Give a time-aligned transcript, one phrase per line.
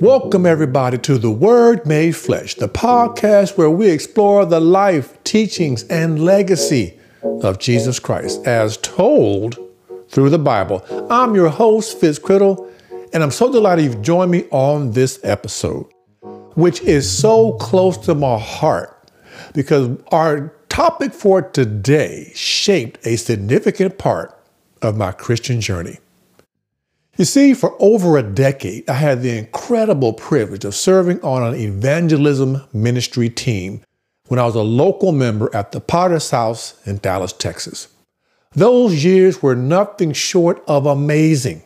[0.00, 5.84] Welcome, everybody, to the Word Made Flesh, the podcast where we explore the life, teachings,
[5.84, 9.58] and legacy of Jesus Christ as told
[10.08, 10.84] through the Bible.
[11.10, 12.70] I'm your host, Fitz Crittle,
[13.12, 15.86] and I'm so delighted you've joined me on this episode,
[16.54, 19.10] which is so close to my heart
[19.54, 24.36] because our topic for today shaped a significant part
[24.82, 25.98] of my Christian journey.
[27.16, 31.54] You see, for over a decade, I had the incredible privilege of serving on an
[31.54, 33.82] evangelism ministry team
[34.26, 37.88] when I was a local member at the Potter's House in Dallas, Texas.
[38.52, 41.62] Those years were nothing short of amazing.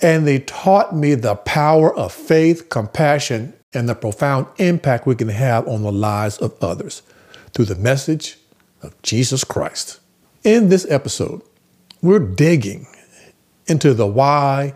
[0.00, 5.28] And they taught me the power of faith, compassion, and the profound impact we can
[5.28, 7.02] have on the lives of others
[7.52, 8.38] through the message
[8.82, 10.00] of Jesus Christ.
[10.44, 11.42] In this episode,
[12.00, 12.86] we're digging
[13.70, 14.74] into the why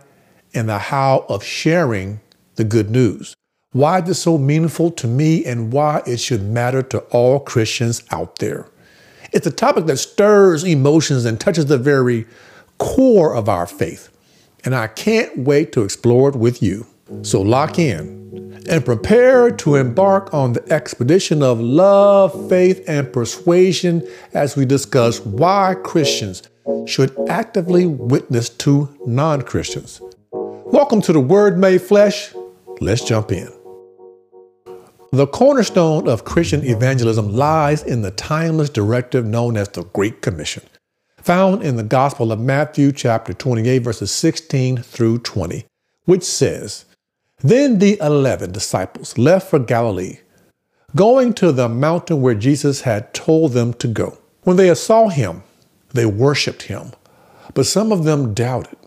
[0.54, 2.20] and the how of sharing
[2.54, 3.34] the good news.
[3.72, 8.04] Why this is so meaningful to me and why it should matter to all Christians
[8.12, 8.68] out there.
[9.32, 12.24] It's a topic that stirs emotions and touches the very
[12.78, 14.10] core of our faith.
[14.64, 16.86] And I can't wait to explore it with you.
[17.22, 18.23] So lock in
[18.68, 25.20] and prepare to embark on the expedition of love, faith, and persuasion as we discuss
[25.20, 26.42] why Christians
[26.86, 30.00] should actively witness to non Christians.
[30.32, 32.34] Welcome to the Word Made Flesh.
[32.80, 33.48] Let's jump in.
[35.12, 40.64] The cornerstone of Christian evangelism lies in the timeless directive known as the Great Commission,
[41.18, 45.66] found in the Gospel of Matthew, chapter 28, verses 16 through 20,
[46.06, 46.86] which says,
[47.44, 50.20] Then the eleven disciples left for Galilee,
[50.96, 54.16] going to the mountain where Jesus had told them to go.
[54.44, 55.42] When they saw him,
[55.92, 56.92] they worshiped him,
[57.52, 58.78] but some of them doubted.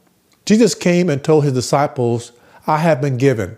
[0.47, 2.31] Jesus came and told his disciples,
[2.65, 3.57] I have been given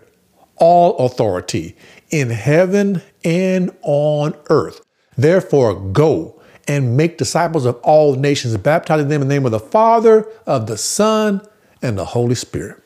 [0.56, 1.76] all authority
[2.10, 4.82] in heaven and on earth.
[5.16, 9.60] Therefore, go and make disciples of all nations, baptizing them in the name of the
[9.60, 11.40] Father, of the Son,
[11.80, 12.82] and the Holy Spirit.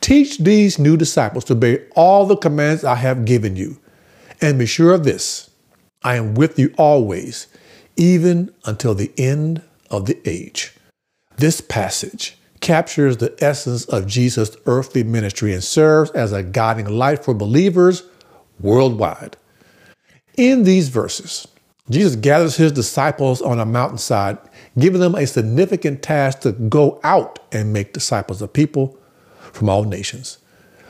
[0.00, 3.78] Teach these new disciples to obey all the commands I have given you.
[4.40, 5.50] And be sure of this
[6.02, 7.46] I am with you always,
[7.96, 10.74] even until the end of the age.
[11.36, 17.24] This passage captures the essence of Jesus' earthly ministry and serves as a guiding light
[17.24, 18.02] for believers
[18.60, 19.36] worldwide.
[20.36, 21.46] In these verses,
[21.90, 24.38] Jesus gathers his disciples on a mountainside,
[24.78, 28.96] giving them a significant task to go out and make disciples of people
[29.52, 30.38] from all nations.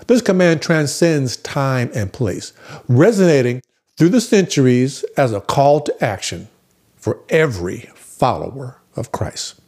[0.06, 2.52] This command transcends time and place,
[2.88, 3.62] resonating
[3.96, 6.48] through the centuries as a call to action
[6.96, 9.60] for every follower of Christ.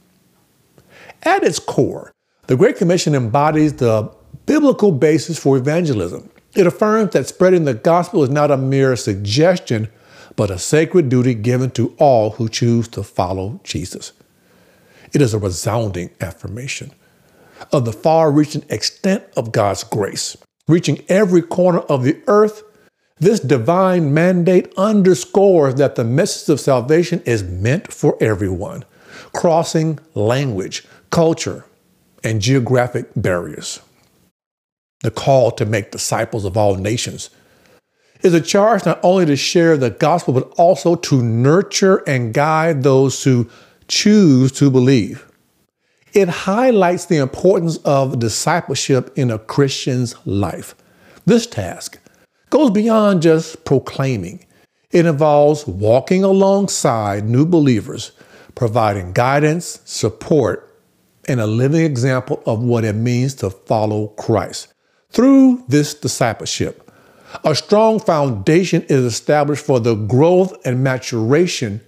[1.22, 2.12] At its core,
[2.46, 4.10] the Great Commission embodies the
[4.46, 6.28] biblical basis for evangelism.
[6.54, 9.88] It affirms that spreading the gospel is not a mere suggestion,
[10.34, 14.12] but a sacred duty given to all who choose to follow Jesus.
[15.12, 16.92] It is a resounding affirmation
[17.72, 20.36] of the far reaching extent of God's grace,
[20.66, 22.62] reaching every corner of the earth.
[23.18, 28.84] This divine mandate underscores that the message of salvation is meant for everyone,
[29.32, 31.64] crossing language, culture,
[32.24, 33.80] and geographic barriers.
[35.02, 37.30] The call to make disciples of all nations
[38.22, 42.82] is a charge not only to share the gospel, but also to nurture and guide
[42.82, 43.48] those who
[43.88, 45.26] choose to believe.
[46.12, 50.74] It highlights the importance of discipleship in a Christian's life.
[51.24, 51.98] This task
[52.50, 54.44] goes beyond just proclaiming.
[54.90, 58.12] It involves walking alongside new believers
[58.54, 60.78] providing guidance, support,
[61.26, 64.74] and a living example of what it means to follow Christ.
[65.10, 66.90] Through this discipleship,
[67.44, 71.80] a strong foundation is established for the growth and maturation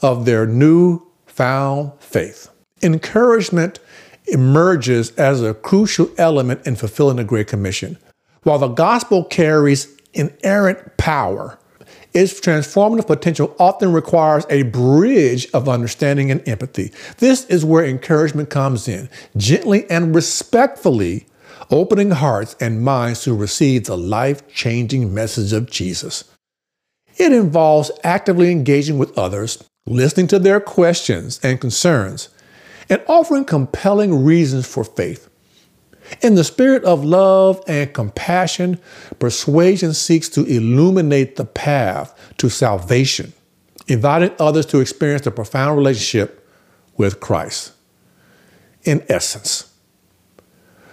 [0.00, 2.48] of their new found faith.
[2.82, 3.78] Encouragement
[4.26, 7.98] emerges as a crucial element in fulfilling the Great Commission.
[8.42, 11.58] While the gospel carries inerrant power,
[12.14, 16.92] its transformative potential often requires a bridge of understanding and empathy.
[17.18, 21.26] This is where encouragement comes in, gently and respectfully
[21.70, 26.24] opening hearts and minds to receive the life changing message of Jesus.
[27.16, 32.28] It involves actively engaging with others, listening to their questions and concerns,
[32.90, 35.28] and offering compelling reasons for faith.
[36.22, 38.80] In the spirit of love and compassion,
[39.18, 43.34] persuasion seeks to illuminate the path to salvation,
[43.88, 46.48] inviting others to experience the profound relationship
[46.96, 47.72] with Christ.
[48.84, 49.70] In essence,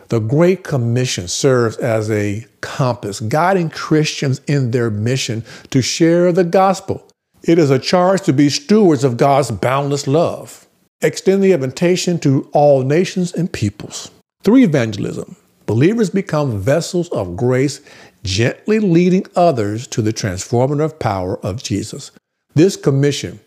[0.10, 6.44] The Great Commission serves as a compass guiding Christians in their mission to share the
[6.44, 7.08] gospel.
[7.44, 10.65] It is a charge to be stewards of God's boundless love.
[11.02, 14.12] Extend the invitation to all nations and peoples.
[14.44, 17.82] Through evangelism, believers become vessels of grace,
[18.24, 22.12] gently leading others to the transformative power of Jesus.
[22.54, 23.42] This commission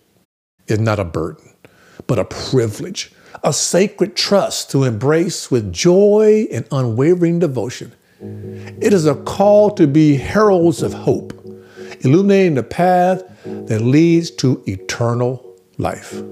[0.66, 1.54] is not a burden,
[2.06, 3.12] but a privilege,
[3.42, 7.92] a sacred trust to embrace with joy and unwavering devotion.
[8.20, 11.32] It is a call to be heralds of hope,
[12.00, 16.22] illuminating the path that leads to eternal life.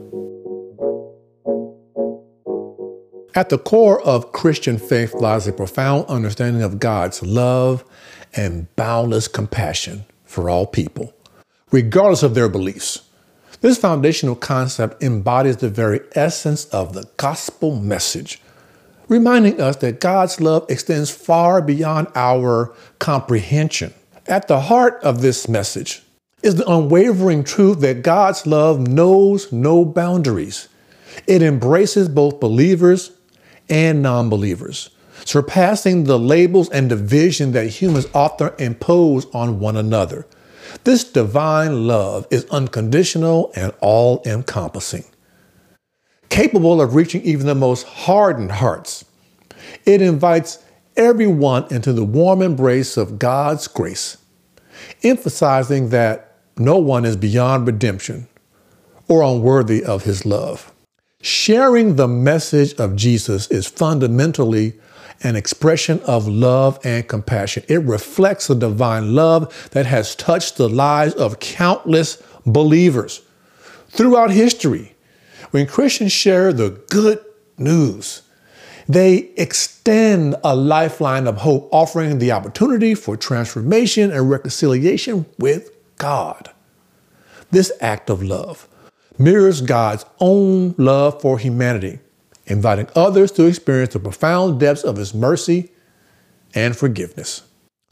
[3.36, 7.84] At the core of Christian faith lies a profound understanding of God's love
[8.34, 11.12] and boundless compassion for all people,
[11.70, 13.02] regardless of their beliefs.
[13.60, 18.40] This foundational concept embodies the very essence of the gospel message,
[19.06, 23.92] reminding us that God's love extends far beyond our comprehension.
[24.26, 26.02] At the heart of this message
[26.42, 30.68] is the unwavering truth that God's love knows no boundaries.
[31.26, 33.12] It embraces both believers
[33.68, 34.90] and non believers,
[35.24, 40.26] surpassing the labels and division that humans often impose on one another.
[40.84, 45.04] This divine love is unconditional and all encompassing,
[46.28, 49.04] capable of reaching even the most hardened hearts.
[49.84, 50.58] It invites
[50.96, 54.16] everyone into the warm embrace of God's grace,
[55.02, 58.28] emphasizing that no one is beyond redemption
[59.08, 60.72] or unworthy of his love.
[61.26, 64.74] Sharing the message of Jesus is fundamentally
[65.24, 67.64] an expression of love and compassion.
[67.66, 73.22] It reflects the divine love that has touched the lives of countless believers
[73.88, 74.94] throughout history.
[75.50, 77.18] When Christians share the good
[77.58, 78.22] news,
[78.88, 86.50] they extend a lifeline of hope, offering the opportunity for transformation and reconciliation with God.
[87.50, 88.65] This act of love
[89.18, 92.00] mirrors God's own love for humanity
[92.46, 95.70] inviting others to experience the profound depths of His mercy
[96.54, 97.42] and forgiveness.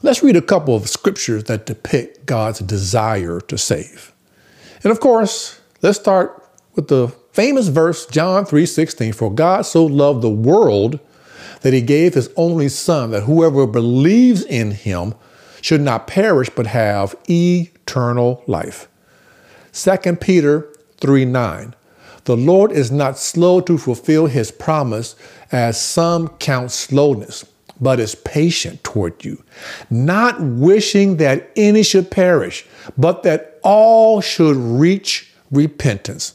[0.01, 4.13] Let's read a couple of scriptures that depict God's desire to save.
[4.83, 6.43] And of course, let's start
[6.73, 10.99] with the famous verse John 3:16 for God so loved the world
[11.61, 15.15] that he gave his only son that whoever believes in him
[15.61, 18.87] should not perish but have eternal life.
[19.73, 20.67] 2 Peter
[21.05, 21.75] 3 9.
[22.23, 25.15] The Lord is not slow to fulfill his promise,
[25.51, 27.45] as some count slowness,
[27.79, 29.43] but is patient toward you,
[29.91, 32.65] not wishing that any should perish,
[32.97, 36.33] but that all should reach repentance.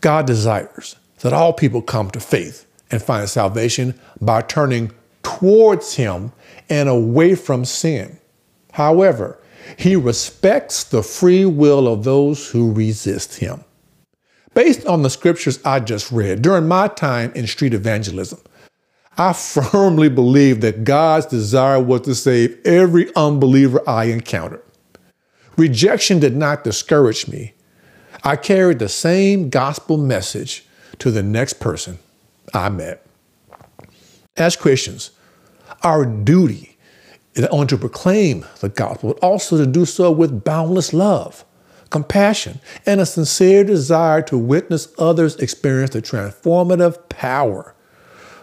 [0.00, 4.90] God desires that all people come to faith and find salvation by turning
[5.22, 6.32] towards him
[6.68, 8.18] and away from sin.
[8.72, 9.38] However,
[9.76, 13.64] he respects the free will of those who resist him.
[14.54, 18.40] Based on the scriptures I just read, during my time in street evangelism,
[19.16, 24.62] I firmly believe that God's desire was to save every unbeliever I encountered.
[25.56, 27.54] Rejection did not discourage me.
[28.24, 30.66] I carried the same gospel message
[30.98, 31.98] to the next person
[32.52, 33.06] I met.
[34.36, 35.10] As Christians,
[35.82, 36.73] our duty
[37.36, 41.44] not only to proclaim the gospel, but also to do so with boundless love
[41.94, 47.72] compassion, and a sincere desire to witness others experience the transformative power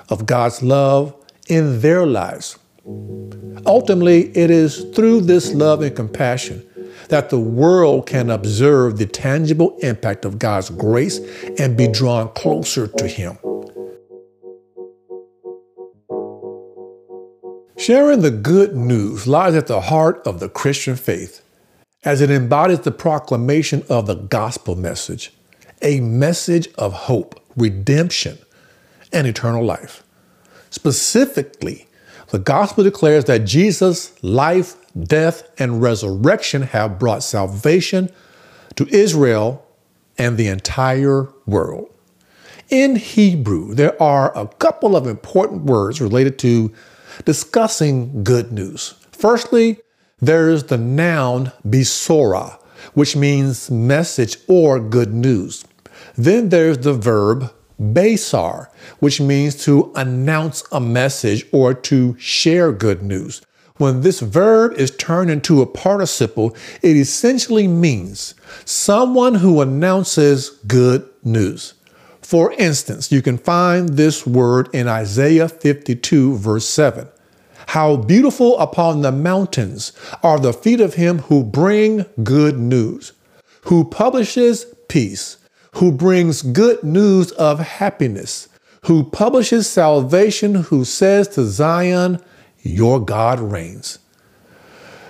[0.07, 1.13] of God's love
[1.49, 2.57] in their lives.
[3.65, 6.65] Ultimately, it is through this love and compassion
[7.09, 11.19] that the world can observe the tangible impact of God's grace
[11.59, 13.37] and be drawn closer to Him.
[17.81, 21.43] Sharing the good news lies at the heart of the Christian faith
[22.03, 25.33] as it embodies the proclamation of the gospel message,
[25.81, 28.37] a message of hope, redemption,
[29.11, 30.03] and eternal life.
[30.69, 31.87] Specifically,
[32.29, 38.11] the gospel declares that Jesus' life, death, and resurrection have brought salvation
[38.75, 39.65] to Israel
[40.19, 41.91] and the entire world.
[42.69, 46.71] In Hebrew, there are a couple of important words related to
[47.25, 48.95] discussing good news.
[49.11, 49.79] Firstly,
[50.19, 52.59] there's the noun besorah,
[52.93, 55.65] which means message or good news.
[56.15, 63.01] Then there's the verb besar, which means to announce a message or to share good
[63.01, 63.41] news.
[63.77, 71.09] When this verb is turned into a participle, it essentially means someone who announces good
[71.23, 71.73] news.
[72.31, 77.09] For instance, you can find this word in Isaiah 52, verse 7.
[77.67, 79.91] How beautiful upon the mountains
[80.23, 83.11] are the feet of him who bring good news,
[83.63, 85.39] who publishes peace,
[85.73, 88.47] who brings good news of happiness,
[88.85, 92.21] who publishes salvation, who says to Zion,
[92.61, 93.99] Your God reigns.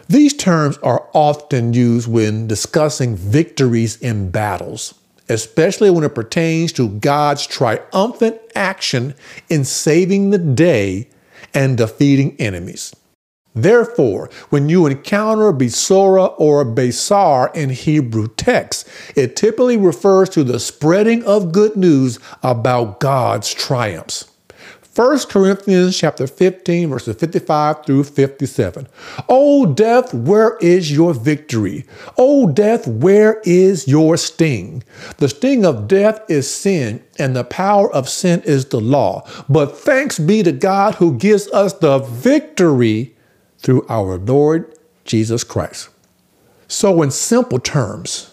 [0.10, 4.96] These terms are often used when discussing victories in battles,
[5.32, 9.16] especially when it pertains to God's triumphant action
[9.50, 11.10] in saving the day
[11.54, 12.94] and defeating enemies.
[13.54, 18.86] Therefore, when you encounter Besorah or Besar in Hebrew texts,
[19.16, 24.31] it typically refers to the spreading of good news about God's triumphs.
[24.94, 28.88] 1 Corinthians chapter 15 verses 55 through 57.
[29.30, 31.86] O death, where is your victory?
[32.18, 34.84] O death, where is your sting?
[35.18, 39.26] The sting of death is sin, and the power of sin is the law.
[39.48, 43.16] But thanks be to God who gives us the victory
[43.60, 45.88] through our Lord Jesus Christ.
[46.68, 48.31] So, in simple terms,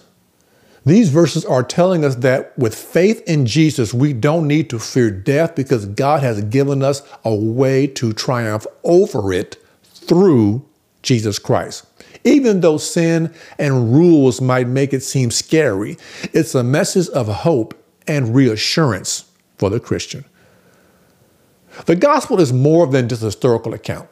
[0.89, 5.11] these verses are telling us that with faith in Jesus, we don't need to fear
[5.11, 10.65] death because God has given us a way to triumph over it through
[11.03, 11.87] Jesus Christ.
[12.25, 15.97] Even though sin and rules might make it seem scary,
[16.33, 17.75] it's a message of hope
[18.07, 20.25] and reassurance for the Christian.
[21.87, 24.09] The gospel is more than just a historical account.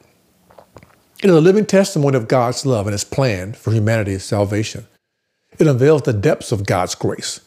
[1.22, 4.86] It is a living testimony of God's love and his plan for humanity's salvation.
[5.58, 7.40] It unveils the depths of God's grace,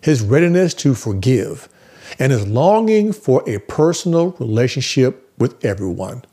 [0.00, 1.68] his readiness to forgive,
[2.18, 6.24] and his longing for a personal relationship with everyone.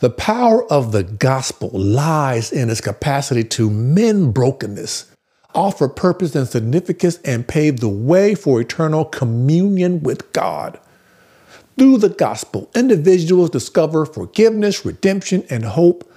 [0.00, 5.10] The power of the gospel lies in its capacity to mend brokenness,
[5.54, 10.78] offer purpose and significance, and pave the way for eternal communion with God.
[11.76, 16.08] Through the gospel, individuals discover forgiveness, redemption, and hope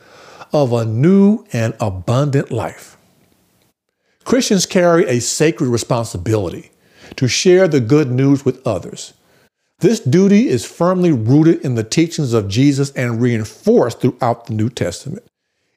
[0.54, 2.98] of a new and abundant life.
[4.24, 6.72] Christians carry a sacred responsibility
[7.16, 9.14] to share the good news with others.
[9.80, 14.70] This duty is firmly rooted in the teachings of Jesus and reinforced throughout the New
[14.70, 15.26] Testament.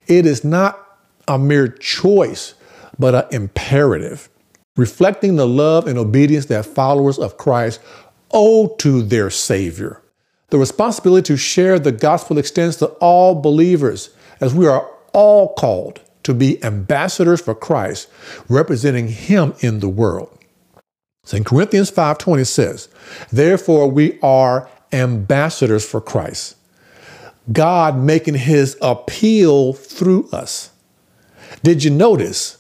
[0.07, 2.55] It is not a mere choice,
[2.99, 4.29] but an imperative,
[4.77, 7.81] reflecting the love and obedience that followers of Christ
[8.31, 10.03] owe to their Savior.
[10.51, 14.11] The responsibility to share the gospel extends to all believers,
[14.41, 18.09] as we are all called to be ambassadors for Christ,
[18.49, 20.31] representing him in the world.
[21.25, 21.47] St.
[21.47, 22.89] Corinthians 5:20 says,
[23.33, 26.57] "Therefore we are ambassadors for Christ,
[27.53, 30.71] God making his appeal through us."
[31.63, 32.59] Did you notice?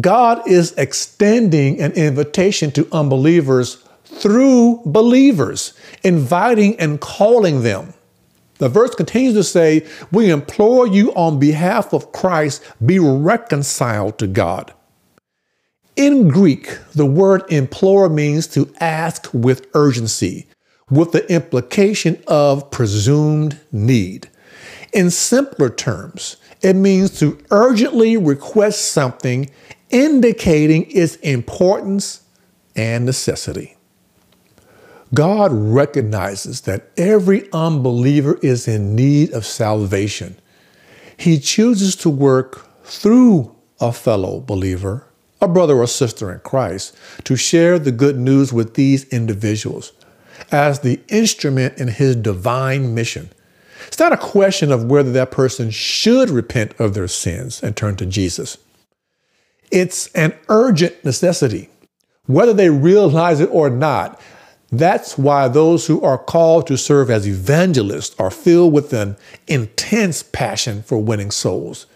[0.00, 7.94] God is extending an invitation to unbelievers through believers, inviting and calling them.
[8.60, 14.26] The verse continues to say, We implore you on behalf of Christ, be reconciled to
[14.26, 14.74] God.
[15.96, 20.46] In Greek, the word implore means to ask with urgency,
[20.90, 24.28] with the implication of presumed need.
[24.92, 29.50] In simpler terms, it means to urgently request something
[29.88, 32.24] indicating its importance
[32.76, 33.78] and necessity.
[35.12, 40.36] God recognizes that every unbeliever is in need of salvation.
[41.16, 45.06] He chooses to work through a fellow believer,
[45.40, 49.92] a brother or sister in Christ, to share the good news with these individuals
[50.52, 53.30] as the instrument in his divine mission.
[53.86, 57.96] It's not a question of whether that person should repent of their sins and turn
[57.96, 58.58] to Jesus.
[59.70, 61.68] It's an urgent necessity.
[62.26, 64.20] Whether they realize it or not,
[64.72, 69.16] that's why those who are called to serve as evangelists are filled with an
[69.48, 71.86] intense passion for winning souls.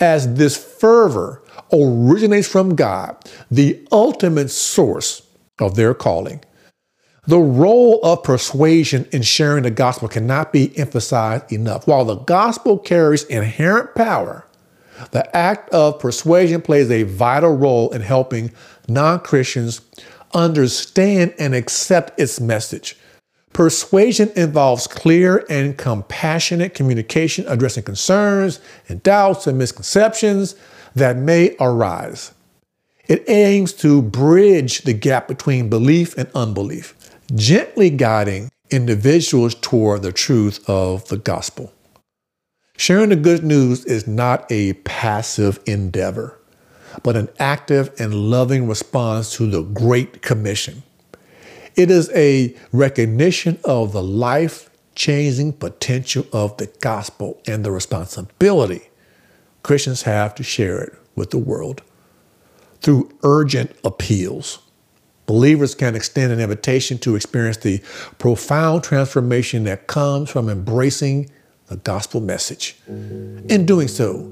[0.00, 1.42] As this fervor
[1.72, 3.16] originates from God,
[3.50, 5.22] the ultimate source
[5.58, 6.40] of their calling.
[7.26, 11.86] The role of persuasion in sharing the gospel cannot be emphasized enough.
[11.86, 14.46] While the gospel carries inherent power,
[15.10, 18.52] the act of persuasion plays a vital role in helping
[18.88, 19.80] non Christians
[20.36, 22.96] understand and accept its message.
[23.52, 30.54] Persuasion involves clear and compassionate communication addressing concerns and doubts and misconceptions
[30.94, 32.32] that may arise.
[33.08, 36.94] It aims to bridge the gap between belief and unbelief,
[37.34, 41.72] gently guiding individuals toward the truth of the gospel.
[42.76, 46.38] Sharing the good news is not a passive endeavor
[47.02, 50.82] but an active and loving response to the Great Commission.
[51.74, 58.88] It is a recognition of the life changing potential of the gospel and the responsibility
[59.66, 61.82] Christians have to share it with the world.
[62.82, 64.60] Through urgent appeals,
[65.26, 67.82] believers can extend an invitation to experience the
[68.18, 71.28] profound transformation that comes from embracing
[71.66, 72.76] the gospel message.
[72.86, 74.22] In doing so,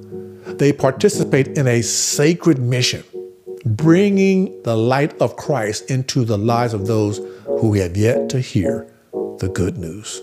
[0.47, 3.03] they participate in a sacred mission,
[3.65, 8.87] bringing the light of Christ into the lives of those who have yet to hear
[9.39, 10.23] the good news.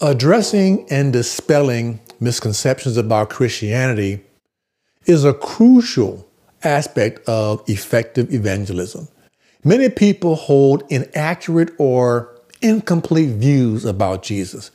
[0.00, 4.24] Addressing and dispelling misconceptions about Christianity
[5.06, 6.26] is a crucial
[6.62, 9.08] aspect of effective evangelism.
[9.64, 14.70] Many people hold inaccurate or incomplete views about Jesus,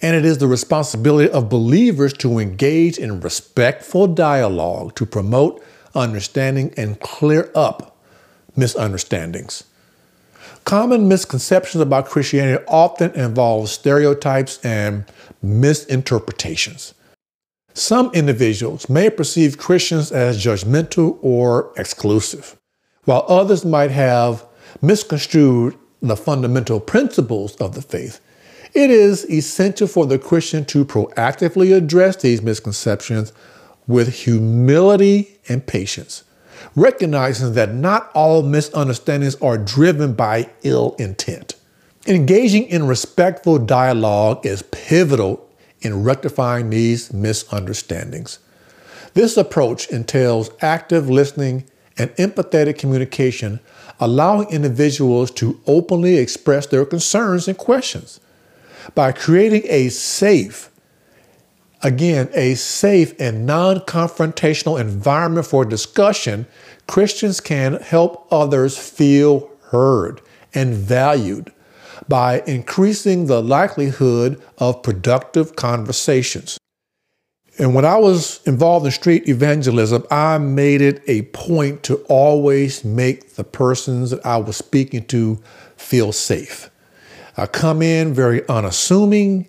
[0.00, 5.62] and it is the responsibility of believers to engage in respectful dialogue to promote
[5.94, 7.96] understanding and clear up
[8.56, 9.64] misunderstandings.
[10.64, 15.04] Common misconceptions about Christianity often involve stereotypes and
[15.42, 16.94] misinterpretations.
[17.74, 22.56] Some individuals may perceive Christians as judgmental or exclusive,
[23.04, 24.44] while others might have
[24.80, 28.20] misconstrued the fundamental principles of the faith.
[28.74, 33.32] It is essential for the Christian to proactively address these misconceptions
[33.86, 36.24] with humility and patience
[36.74, 41.54] recognizing that not all misunderstandings are driven by ill intent.
[42.06, 45.48] Engaging in respectful dialogue is pivotal
[45.80, 48.38] in rectifying these misunderstandings.
[49.14, 51.64] This approach entails active listening
[51.98, 53.60] and empathetic communication,
[54.02, 58.18] allowing individuals to openly express their concerns and questions.
[58.96, 60.68] By creating a safe,
[61.84, 66.46] Again, a safe and non confrontational environment for discussion,
[66.86, 70.20] Christians can help others feel heard
[70.54, 71.50] and valued
[72.08, 76.56] by increasing the likelihood of productive conversations.
[77.58, 82.84] And when I was involved in street evangelism, I made it a point to always
[82.84, 85.38] make the persons that I was speaking to
[85.76, 86.70] feel safe.
[87.36, 89.48] I come in very unassuming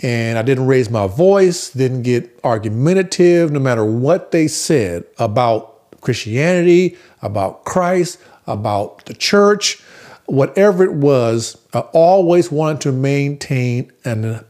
[0.00, 6.00] and I didn't raise my voice, didn't get argumentative, no matter what they said about
[6.00, 9.80] Christianity, about Christ, about the church,
[10.26, 11.56] whatever it was.
[11.72, 14.44] I always wanted to maintain an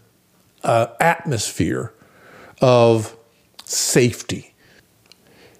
[0.62, 1.93] uh, atmosphere
[2.64, 3.14] of
[3.66, 4.54] safety.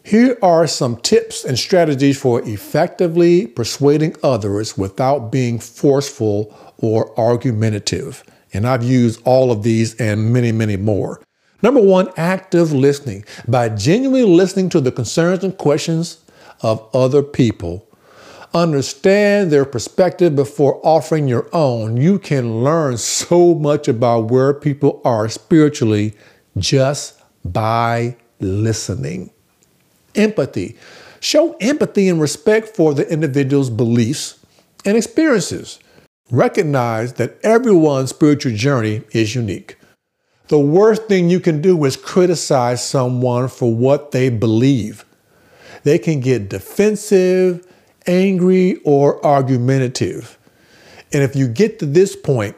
[0.03, 8.25] Here are some tips and strategies for effectively persuading others without being forceful or argumentative.
[8.55, 11.21] And I've used all of these and many, many more.
[11.61, 13.27] Number one, active listening.
[13.47, 16.25] By genuinely listening to the concerns and questions
[16.63, 17.87] of other people,
[18.55, 21.99] understand their perspective before offering your own.
[21.99, 26.15] You can learn so much about where people are spiritually
[26.59, 29.31] just by listening.
[30.15, 30.77] Empathy.
[31.21, 34.39] Show empathy and respect for the individual's beliefs
[34.85, 35.79] and experiences.
[36.31, 39.79] Recognize that everyone's spiritual journey is unique.
[40.49, 45.05] The worst thing you can do is criticize someone for what they believe.
[45.85, 47.67] They can get defensive,
[48.07, 50.39] angry, or argumentative.
[51.13, 52.57] And if you get to this point,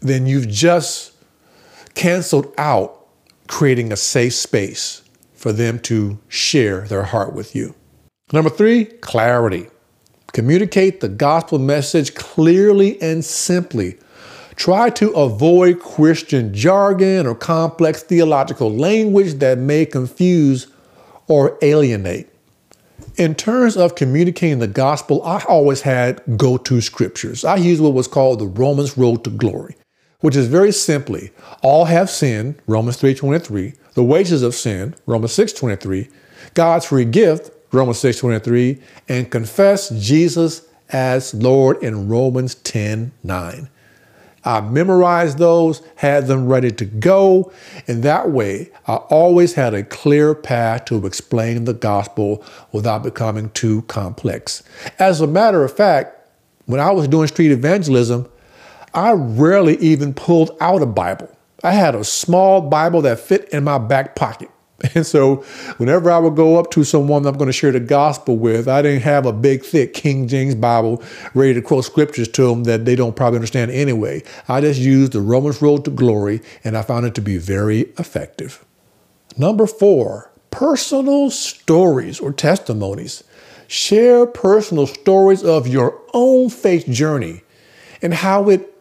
[0.00, 1.12] then you've just
[1.94, 3.05] canceled out
[3.46, 5.02] creating a safe space
[5.34, 7.74] for them to share their heart with you.
[8.32, 9.68] Number three, clarity.
[10.32, 13.96] Communicate the gospel message clearly and simply.
[14.56, 20.66] Try to avoid Christian jargon or complex theological language that may confuse
[21.28, 22.28] or alienate.
[23.16, 27.44] In terms of communicating the gospel, I always had go to scriptures.
[27.44, 29.76] I used what was called the Romans Road to Glory,
[30.26, 31.30] which is very simply
[31.62, 36.10] all have sinned, Romans 3.23, the wages of sin, Romans 6.23,
[36.52, 43.68] God's free gift, Romans 6:23, and confess Jesus as Lord in Romans 10:9.
[44.44, 47.52] I memorized those, had them ready to go,
[47.86, 53.50] and that way I always had a clear path to explain the gospel without becoming
[53.54, 54.64] too complex.
[54.98, 56.28] As a matter of fact,
[56.64, 58.26] when I was doing street evangelism,
[58.96, 61.30] I rarely even pulled out a Bible.
[61.62, 64.50] I had a small Bible that fit in my back pocket.
[64.94, 65.36] And so,
[65.78, 68.82] whenever I would go up to someone I'm going to share the gospel with, I
[68.82, 72.84] didn't have a big, thick King James Bible ready to quote scriptures to them that
[72.84, 74.22] they don't probably understand anyway.
[74.48, 77.82] I just used the Romans Road to Glory, and I found it to be very
[77.98, 78.64] effective.
[79.38, 83.24] Number four, personal stories or testimonies.
[83.68, 87.42] Share personal stories of your own faith journey
[88.02, 88.75] and how it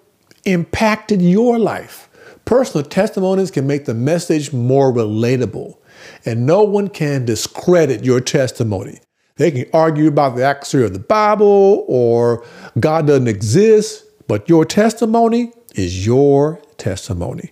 [0.46, 2.10] impacted your life.
[2.46, 5.78] Personal testimonies can make the message more relatable,
[6.26, 9.00] and no one can discredit your testimony.
[9.38, 12.46] They can argue about the accuracy of the Bible or
[12.80, 17.52] God doesn't exist, but your testimony is your testimony.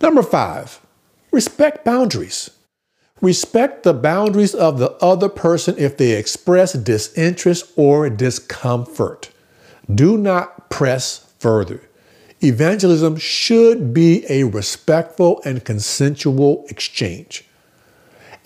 [0.00, 0.80] Number five,
[1.30, 2.50] respect boundaries.
[3.20, 9.30] Respect the boundaries of the other person if they express disinterest or discomfort.
[9.92, 11.80] Do not press further.
[12.42, 17.44] Evangelism should be a respectful and consensual exchange.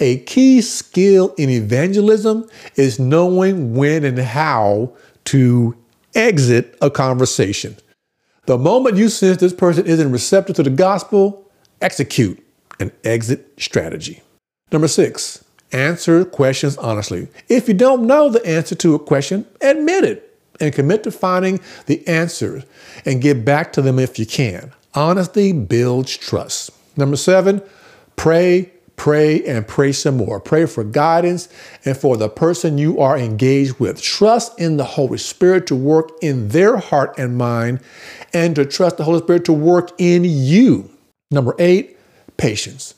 [0.01, 4.93] A key skill in evangelism is knowing when and how
[5.25, 5.75] to
[6.15, 7.77] exit a conversation.
[8.45, 12.39] The moment you sense this person isn't receptive to the gospel, execute
[12.79, 14.21] an exit strategy.
[14.71, 17.29] Number six, answer questions honestly.
[17.49, 20.26] If you don't know the answer to a question, admit it
[20.61, 22.65] and commit to finding the answers
[23.05, 24.73] and get back to them if you can.
[24.95, 26.71] Honesty builds trust.
[26.97, 27.63] Number seven,
[28.17, 30.41] pray, pray, and pray some more.
[30.41, 31.49] Pray for guidance
[31.85, 34.01] and for the person you are engaged with.
[34.01, 37.81] Trust in the Holy Spirit to work in their heart and mind
[38.33, 40.91] and to trust the Holy Spirit to work in you.
[41.31, 41.99] Number eight,
[42.37, 42.95] patience.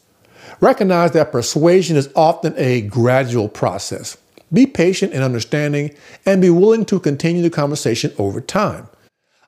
[0.61, 4.17] Recognize that persuasion is often a gradual process.
[4.53, 8.89] Be patient and understanding and be willing to continue the conversation over time.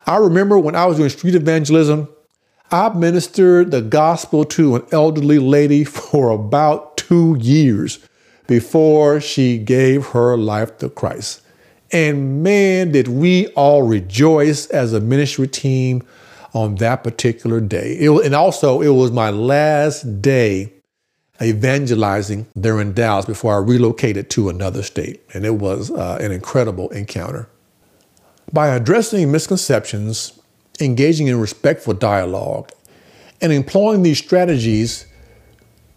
[0.07, 2.09] I remember when I was doing street evangelism,
[2.71, 7.99] I ministered the gospel to an elderly lady for about two years
[8.47, 11.43] before she gave her life to Christ.
[11.93, 16.03] And man, did we all rejoice as a ministry team
[16.55, 17.93] on that particular day.
[17.95, 20.73] It, and also, it was my last day
[21.43, 25.23] evangelizing there in Dallas before I relocated to another state.
[25.33, 27.49] And it was uh, an incredible encounter.
[28.53, 30.39] By addressing misconceptions,
[30.81, 32.71] engaging in respectful dialogue,
[33.41, 35.07] and employing these strategies,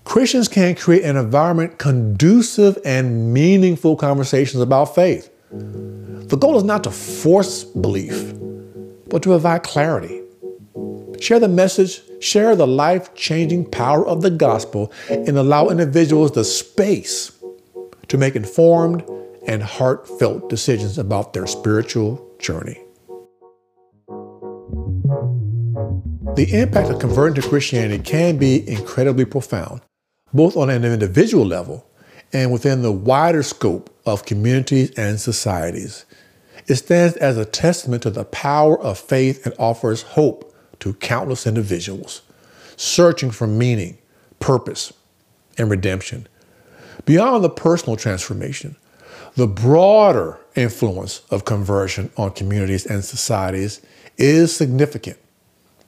[0.05, 5.29] Christians can create an environment conducive and meaningful conversations about faith.
[5.51, 8.33] The goal is not to force belief,
[9.09, 10.22] but to provide clarity.
[11.23, 16.43] Share the message, share the life changing power of the gospel, and allow individuals the
[16.43, 17.31] space
[18.09, 19.05] to make informed
[19.47, 22.77] and heartfelt decisions about their spiritual journey.
[26.35, 29.79] The impact of converting to Christianity can be incredibly profound,
[30.33, 31.85] both on an individual level
[32.33, 36.03] and within the wider scope of communities and societies.
[36.67, 40.49] It stands as a testament to the power of faith and offers hope
[40.83, 42.23] to countless individuals
[42.75, 43.97] searching for meaning,
[44.41, 44.91] purpose,
[45.57, 46.27] and redemption.
[47.05, 48.75] Beyond the personal transformation,
[49.37, 53.79] the broader influence of conversion on communities and societies
[54.17, 55.17] is significant.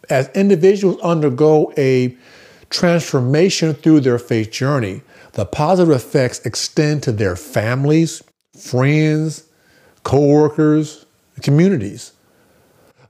[0.10, 2.16] As individuals undergo a
[2.70, 5.02] transformation through their faith journey,
[5.34, 8.24] the positive effects extend to their families,
[8.58, 9.44] friends,
[10.04, 11.06] co-workers,
[11.42, 12.14] communities.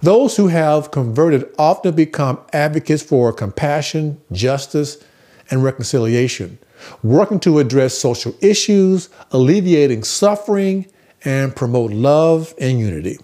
[0.05, 5.03] Those who have converted often become advocates for compassion, justice,
[5.49, 6.59] and reconciliation,
[7.01, 10.85] working to address social issues, alleviating suffering,
[11.23, 13.17] and promote love and unity.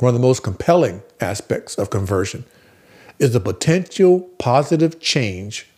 [0.00, 2.46] One of the most compelling aspects of conversion
[3.20, 5.68] is the potential positive change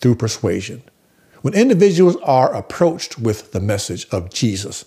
[0.00, 0.82] through persuasion.
[1.42, 4.84] When individuals are approached with the message of Jesus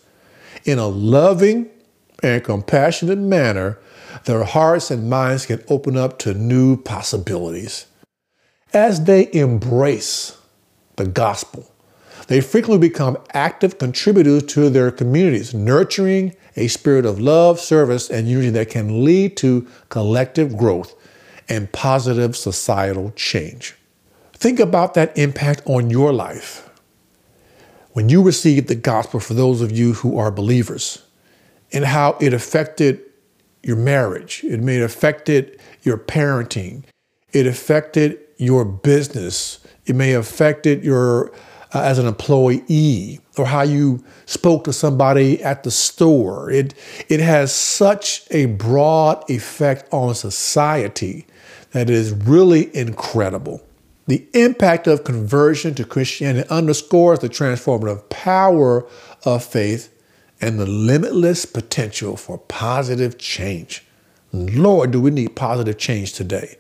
[0.66, 1.70] in a loving
[2.22, 3.80] and compassionate manner,
[4.26, 7.86] their hearts and minds can open up to new possibilities.
[8.74, 10.38] As they embrace
[10.96, 11.72] the gospel,
[12.28, 18.28] they frequently become active contributors to their communities, nurturing a spirit of love, service, and
[18.28, 20.94] unity that can lead to collective growth
[21.48, 23.76] and positive societal change.
[24.34, 26.70] Think about that impact on your life
[27.94, 31.02] when you received the gospel for those of you who are believers
[31.72, 33.02] and how it affected
[33.64, 36.84] your marriage, it may have affected your parenting,
[37.34, 41.32] it affected your business, it may have affected your
[41.74, 46.50] uh, as an employee or how you spoke to somebody at the store.
[46.50, 46.74] It,
[47.10, 51.28] it has such a broad effect on society
[51.72, 53.62] that is really incredible.
[54.08, 58.88] The impact of conversion to Christianity underscores the transformative power
[59.26, 59.94] of faith
[60.42, 63.84] and the limitless potential for positive change.
[64.32, 66.58] Lord, do we need positive change today?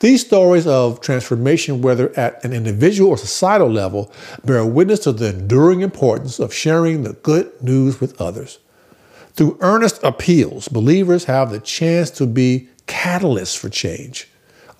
[0.00, 4.12] These stories of transformation, whether at an individual or societal level,
[4.44, 8.58] bear witness to the enduring importance of sharing the good news with others.
[9.32, 14.28] Through earnest appeals, believers have the chance to be catalysts for change,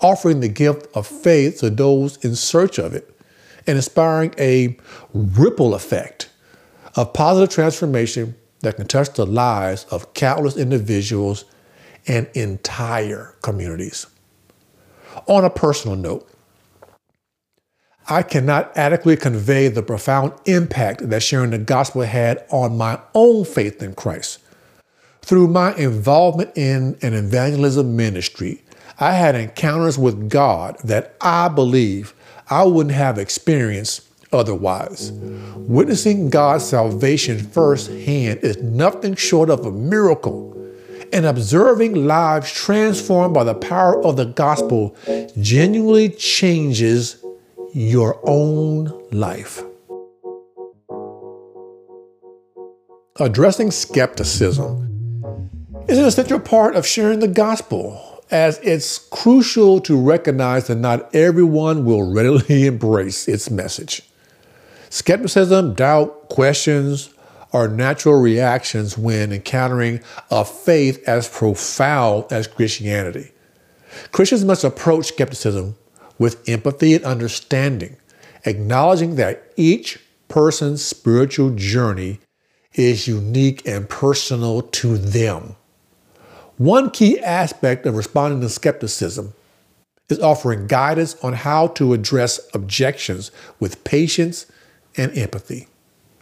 [0.00, 3.10] offering the gift of faith to those in search of it,
[3.66, 4.76] and inspiring a
[5.14, 6.28] ripple effect
[6.94, 11.44] of positive transformation that can touch the lives of countless individuals
[12.06, 14.06] and entire communities.
[15.26, 16.28] On a personal note,
[18.08, 23.44] I cannot adequately convey the profound impact that sharing the gospel had on my own
[23.44, 24.40] faith in Christ.
[25.22, 28.62] Through my involvement in an evangelism ministry,
[29.00, 32.12] I had encounters with God that I believe
[32.50, 34.02] I wouldn't have experienced
[34.34, 35.12] otherwise.
[35.56, 40.50] Witnessing God's salvation firsthand is nothing short of a miracle.
[41.12, 44.96] And observing lives transformed by the power of the gospel
[45.40, 47.24] genuinely changes
[47.72, 49.62] your own life.
[53.20, 54.90] Addressing skepticism
[55.88, 61.14] is an essential part of sharing the gospel as it's crucial to recognize that not
[61.14, 64.02] everyone will readily embrace its message.
[64.94, 67.12] Skepticism, doubt, questions
[67.52, 73.32] are natural reactions when encountering a faith as profound as Christianity.
[74.12, 75.74] Christians must approach skepticism
[76.16, 77.96] with empathy and understanding,
[78.44, 82.20] acknowledging that each person's spiritual journey
[82.74, 85.56] is unique and personal to them.
[86.56, 89.34] One key aspect of responding to skepticism
[90.08, 94.46] is offering guidance on how to address objections with patience
[94.96, 95.68] and empathy.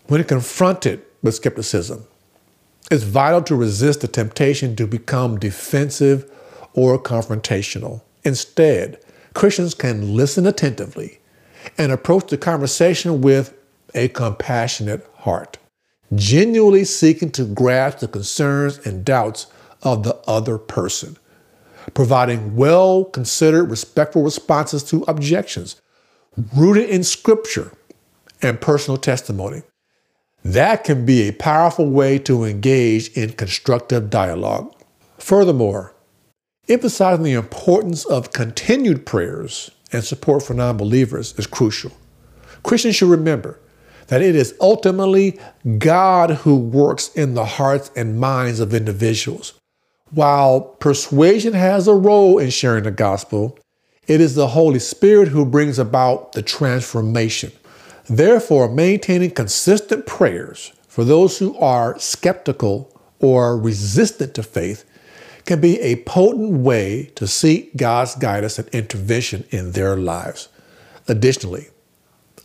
[0.06, 2.06] When confronted with skepticism,
[2.90, 6.30] it's vital to resist the temptation to become defensive
[6.74, 8.02] or confrontational.
[8.24, 9.00] Instead,
[9.34, 11.20] Christians can listen attentively
[11.78, 13.54] and approach the conversation with
[13.94, 15.58] a compassionate heart,
[16.14, 19.46] genuinely seeking to grasp the concerns and doubts
[19.82, 21.16] of the other person,
[21.94, 25.80] providing well considered, respectful responses to objections
[26.54, 27.72] rooted in scripture
[28.42, 29.62] and personal testimony.
[30.44, 34.74] That can be a powerful way to engage in constructive dialogue.
[35.18, 35.94] Furthermore,
[36.68, 41.92] emphasizing the importance of continued prayers and support for non believers is crucial.
[42.64, 43.60] Christians should remember
[44.08, 45.38] that it is ultimately
[45.78, 49.54] God who works in the hearts and minds of individuals.
[50.10, 53.58] While persuasion has a role in sharing the gospel,
[54.06, 57.52] it is the Holy Spirit who brings about the transformation.
[58.12, 64.84] Therefore, maintaining consistent prayers for those who are skeptical or resistant to faith
[65.46, 70.50] can be a potent way to seek God's guidance and intervention in their lives.
[71.08, 71.68] Additionally,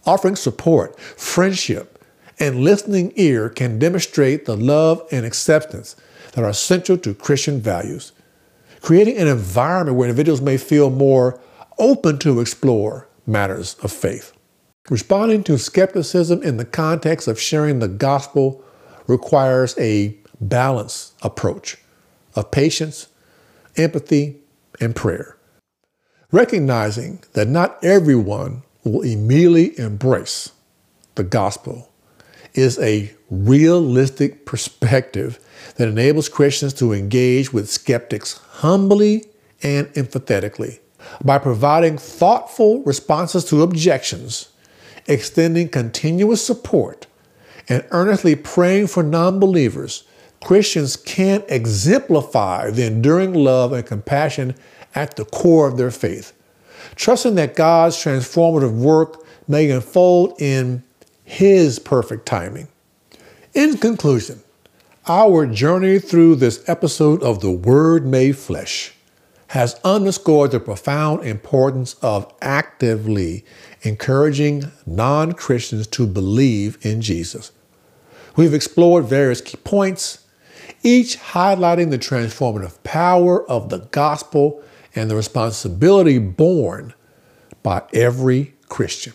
[0.05, 2.01] offering support, friendship,
[2.39, 5.97] and listening ear can demonstrate the love and acceptance
[6.31, 8.13] that are central to Christian values,
[8.79, 11.41] creating an environment where individuals may feel more
[11.77, 14.31] open to explore matters of faith.
[14.89, 18.63] Responding to skepticism in the context of sharing the gospel
[19.05, 21.77] requires a balanced approach
[22.35, 23.07] of patience,
[23.75, 24.37] empathy,
[24.79, 25.37] and prayer.
[26.31, 30.51] Recognizing that not everyone will immediately embrace
[31.15, 31.91] the gospel
[32.53, 35.39] is a realistic perspective
[35.75, 39.25] that enables Christians to engage with skeptics humbly
[39.63, 40.79] and empathetically
[41.23, 44.49] by providing thoughtful responses to objections
[45.07, 47.07] extending continuous support,
[47.69, 50.03] and earnestly praying for non believers,
[50.43, 54.55] Christians can exemplify the enduring love and compassion
[54.95, 56.33] at the core of their faith,
[56.95, 60.83] trusting that God's transformative work may unfold in
[61.23, 62.67] His perfect timing.
[63.53, 64.41] In conclusion,
[65.07, 68.93] our journey through this episode of The Word Made Flesh
[69.47, 73.45] has underscored the profound importance of actively
[73.81, 77.51] encouraging non Christians to believe in Jesus.
[78.35, 80.25] We've explored various key points,
[80.83, 84.63] each highlighting the transformative power of the gospel
[84.95, 86.93] and the responsibility borne
[87.63, 89.13] by every Christian.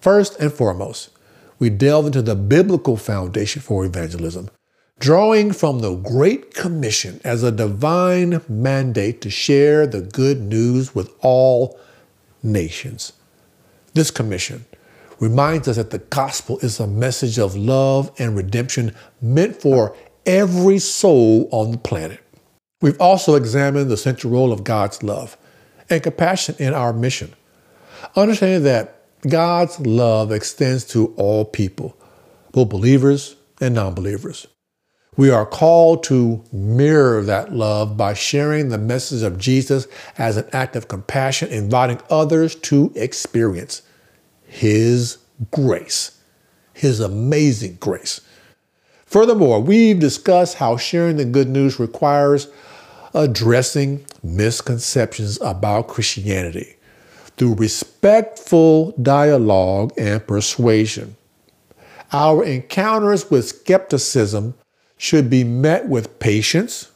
[0.00, 1.10] First and foremost,
[1.58, 4.50] we delve into the biblical foundation for evangelism,
[4.98, 11.10] drawing from the Great Commission as a divine mandate to share the good news with
[11.20, 11.78] all
[12.42, 13.12] nations.
[13.96, 14.66] This commission
[15.20, 20.78] reminds us that the gospel is a message of love and redemption meant for every
[20.78, 22.20] soul on the planet.
[22.82, 25.38] We've also examined the central role of God's love
[25.88, 27.32] and compassion in our mission.
[28.14, 31.96] Understanding that God's love extends to all people,
[32.52, 34.46] both believers and non believers.
[35.16, 39.86] We are called to mirror that love by sharing the message of Jesus
[40.18, 43.80] as an act of compassion, inviting others to experience
[44.46, 45.18] His
[45.50, 46.18] grace,
[46.72, 48.20] His amazing grace.
[49.04, 52.48] Furthermore, we've discussed how sharing the good news requires
[53.14, 56.76] addressing misconceptions about Christianity
[57.36, 61.16] through respectful dialogue and persuasion.
[62.12, 64.54] Our encounters with skepticism
[64.96, 66.90] should be met with patience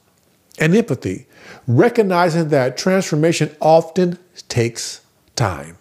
[0.59, 1.27] and empathy,
[1.67, 5.01] recognizing that transformation often takes
[5.37, 5.79] time.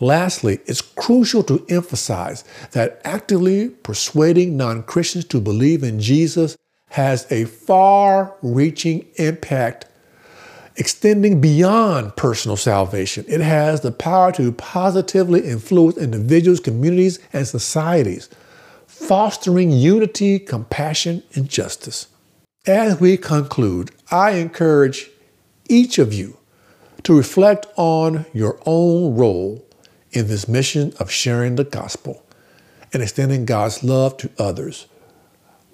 [0.00, 6.56] Lastly, it's crucial to emphasize that actively persuading non Christians to believe in Jesus
[6.90, 9.86] has a far reaching impact
[10.76, 13.24] extending beyond personal salvation.
[13.28, 18.28] It has the power to positively influence individuals, communities, and societies,
[18.86, 22.08] fostering unity, compassion, and justice.
[22.66, 25.10] As we conclude, I encourage
[25.68, 26.36] each of you
[27.04, 29.65] to reflect on your own role
[30.16, 32.24] in this mission of sharing the gospel
[32.92, 34.86] and extending God's love to others,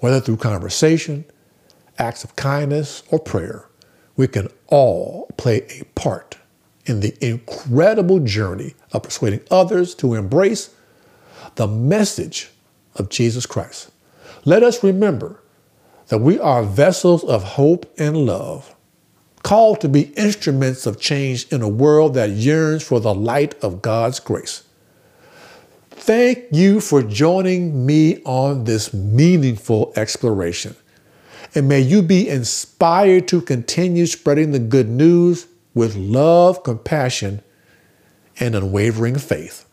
[0.01, 1.25] whether through conversation,
[1.97, 3.69] acts of kindness, or prayer.
[4.17, 6.39] We can all play a part
[6.87, 10.75] in the incredible journey of persuading others to embrace
[11.55, 12.51] the message
[12.97, 13.93] of Jesus Christ.
[14.45, 15.41] Let us remember
[16.09, 18.75] that we are vessels of hope and love
[19.43, 23.83] called to be instruments of change in a world that yearns for the light of
[23.83, 24.63] God's grace.
[25.91, 30.75] Thank you for joining me on this meaningful exploration.
[31.55, 37.43] And may you be inspired to continue spreading the good news with love, compassion,
[38.41, 39.67] and unwavering faith.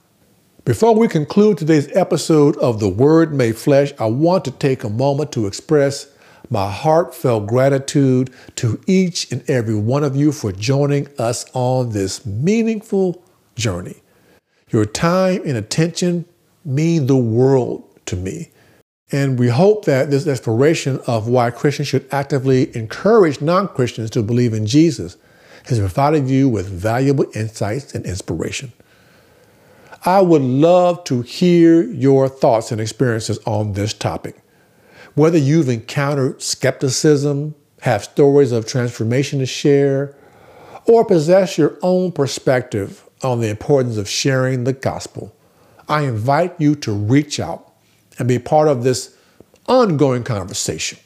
[0.65, 4.89] Before we conclude today's episode of The Word Made Flesh, I want to take a
[4.89, 6.07] moment to express
[6.49, 12.25] my heartfelt gratitude to each and every one of you for joining us on this
[12.25, 13.23] meaningful
[13.55, 14.01] journey.
[14.69, 16.25] Your time and attention
[16.65, 18.51] mean the world to me.
[19.11, 24.21] And we hope that this exploration of why Christians should actively encourage non Christians to
[24.21, 25.17] believe in Jesus
[25.65, 28.71] has provided you with valuable insights and inspiration.
[30.05, 34.37] I would love to hear your thoughts and experiences on this topic.
[35.19, 40.15] Whether you've encountered skepticism, have stories of transformation to share,
[40.85, 45.35] or possess your own perspective on the importance of sharing the gospel,
[45.89, 47.69] I invite you to reach out
[48.17, 49.13] and be part of this
[49.67, 50.99] ongoing conversation.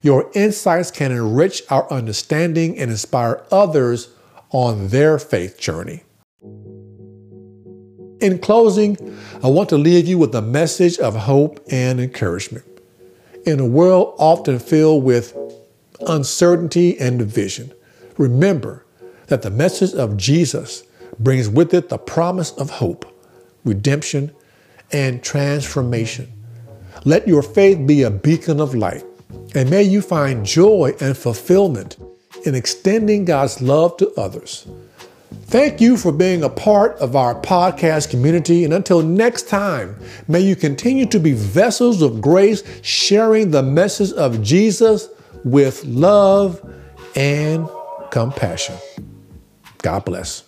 [0.00, 4.10] Your insights can enrich our understanding and inspire others
[4.50, 6.04] on their faith journey.
[8.20, 8.96] In closing,
[9.42, 12.64] I want to leave you with a message of hope and encouragement
[13.46, 15.36] in a world often filled with
[16.06, 17.72] uncertainty and division,
[18.18, 18.84] remember
[19.26, 20.84] that the message of Jesus
[21.18, 23.06] brings with it the promise of hope,
[23.64, 24.32] redemption,
[24.92, 26.32] and transformation.
[27.04, 29.04] Let your faith be a beacon of light,
[29.54, 31.96] and may you find joy and fulfillment
[32.44, 34.66] in extending God's love to others.
[35.42, 38.64] Thank you for being a part of our podcast community.
[38.64, 39.96] And until next time,
[40.28, 45.08] may you continue to be vessels of grace, sharing the message of Jesus
[45.44, 46.60] with love
[47.14, 47.68] and
[48.10, 48.76] compassion.
[49.82, 50.44] God bless.